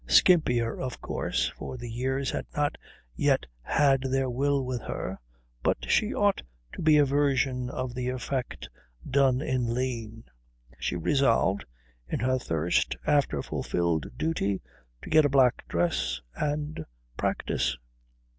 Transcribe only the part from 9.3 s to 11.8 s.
in lean. She resolved,